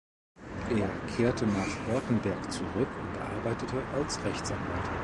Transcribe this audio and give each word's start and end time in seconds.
Er 0.75 0.89
kehrte 1.15 1.45
nach 1.45 1.93
Ortenberg 1.93 2.51
zurück 2.51 2.87
und 3.03 3.21
arbeitete 3.21 3.83
als 3.93 4.19
Rechtsanwalt. 4.25 4.89